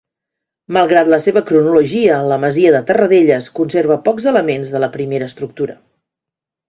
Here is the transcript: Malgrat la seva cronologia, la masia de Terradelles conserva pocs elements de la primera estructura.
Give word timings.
Malgrat 0.77 1.11
la 1.13 1.19
seva 1.25 1.43
cronologia, 1.49 2.17
la 2.31 2.39
masia 2.45 2.71
de 2.77 2.81
Terradelles 2.87 3.51
conserva 3.61 3.99
pocs 4.09 4.27
elements 4.33 4.73
de 4.77 4.83
la 4.85 4.91
primera 4.97 5.29
estructura. 5.35 5.77